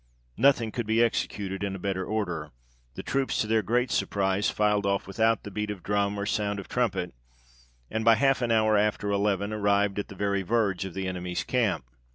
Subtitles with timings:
[0.37, 2.49] Nothing could be executed in a better order;
[2.95, 6.67] the troops to their great surprise, filed off without beat of drum, or sound of
[6.67, 7.13] trumpet;
[7.91, 11.43] and by half an hour after eleven arrived at the very verge of the enemies
[11.43, 11.85] camp.